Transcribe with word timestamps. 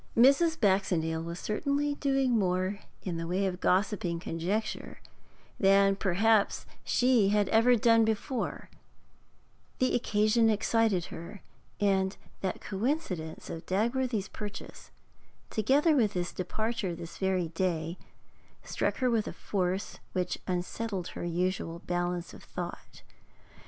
Mrs. 0.17 0.59
Baxendale 0.59 1.21
was 1.21 1.37
certainly 1.39 1.93
doing 1.93 2.31
more 2.31 2.79
in 3.03 3.17
the 3.17 3.27
way 3.27 3.45
of 3.45 3.59
gossiping 3.61 4.19
conjecture 4.19 4.99
than 5.59 5.95
perhaps 5.95 6.65
she 6.83 7.29
had 7.29 7.47
ever 7.49 7.75
done 7.75 8.03
before; 8.03 8.71
the 9.77 9.93
occasion 9.95 10.49
excited 10.49 11.05
her, 11.13 11.43
and 11.79 12.17
that 12.39 12.61
coincidence 12.61 13.47
of 13.47 13.67
Dagworthy's 13.67 14.27
purchase, 14.27 14.89
together 15.51 15.95
with 15.95 16.13
his 16.13 16.33
departure 16.33 16.95
this 16.95 17.19
very 17.19 17.49
day, 17.49 17.99
struck 18.63 18.95
her 18.97 19.09
with 19.11 19.27
a 19.27 19.33
force 19.33 19.99
which 20.13 20.39
unsettled 20.47 21.09
her 21.09 21.23
usual 21.23 21.77
balance 21.77 22.33
of 22.33 22.41
thought. 22.43 23.03